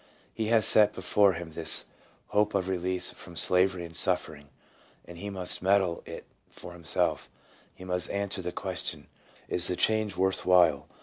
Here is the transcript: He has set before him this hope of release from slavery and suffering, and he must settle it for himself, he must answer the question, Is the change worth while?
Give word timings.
He 0.33 0.47
has 0.47 0.65
set 0.65 0.93
before 0.93 1.33
him 1.33 1.51
this 1.51 1.85
hope 2.29 2.55
of 2.55 2.67
release 2.67 3.11
from 3.11 3.35
slavery 3.35 3.85
and 3.85 3.95
suffering, 3.95 4.49
and 5.05 5.19
he 5.19 5.29
must 5.29 5.59
settle 5.61 6.01
it 6.07 6.25
for 6.49 6.73
himself, 6.73 7.29
he 7.75 7.83
must 7.83 8.09
answer 8.09 8.41
the 8.41 8.51
question, 8.51 9.05
Is 9.47 9.67
the 9.67 9.75
change 9.75 10.17
worth 10.17 10.43
while? 10.43 10.87